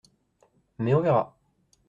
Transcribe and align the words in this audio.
Mais 0.79 0.95
on 0.95 1.01
verra. 1.03 1.37